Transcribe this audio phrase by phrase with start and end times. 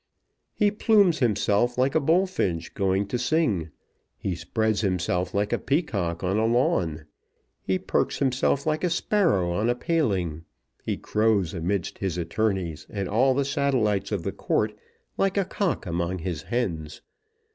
[0.55, 3.69] He plumes himself like a bullfinch going to sing.
[4.17, 7.05] He spreads himself like a peacock on a lawn.
[7.61, 10.43] He perks himself like a sparrow on a paling.
[10.83, 14.75] He crows amidst his attorneys and all the satellites of the court
[15.19, 17.01] like a cock among his hens.